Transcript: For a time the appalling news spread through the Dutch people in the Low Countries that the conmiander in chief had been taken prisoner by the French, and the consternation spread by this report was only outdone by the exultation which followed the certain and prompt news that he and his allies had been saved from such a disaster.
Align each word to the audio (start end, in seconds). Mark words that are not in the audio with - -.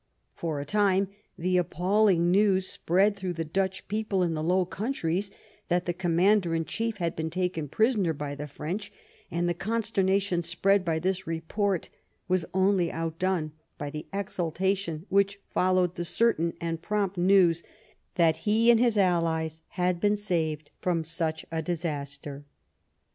For 0.33 0.59
a 0.59 0.65
time 0.65 1.09
the 1.37 1.57
appalling 1.57 2.31
news 2.31 2.67
spread 2.67 3.15
through 3.15 3.33
the 3.33 3.45
Dutch 3.45 3.87
people 3.87 4.23
in 4.23 4.33
the 4.33 4.41
Low 4.41 4.65
Countries 4.65 5.29
that 5.67 5.85
the 5.85 5.93
conmiander 5.93 6.55
in 6.55 6.65
chief 6.65 6.97
had 6.97 7.15
been 7.15 7.29
taken 7.29 7.69
prisoner 7.69 8.11
by 8.11 8.33
the 8.33 8.47
French, 8.47 8.91
and 9.29 9.47
the 9.47 9.53
consternation 9.53 10.41
spread 10.41 10.83
by 10.83 10.97
this 10.97 11.27
report 11.27 11.89
was 12.27 12.47
only 12.51 12.91
outdone 12.91 13.51
by 13.77 13.91
the 13.91 14.07
exultation 14.11 15.05
which 15.09 15.39
followed 15.51 15.93
the 15.93 16.03
certain 16.03 16.53
and 16.59 16.81
prompt 16.81 17.15
news 17.15 17.61
that 18.15 18.37
he 18.37 18.71
and 18.71 18.79
his 18.79 18.97
allies 18.97 19.61
had 19.67 19.99
been 19.99 20.17
saved 20.17 20.71
from 20.79 21.03
such 21.03 21.45
a 21.51 21.61
disaster. 21.61 22.43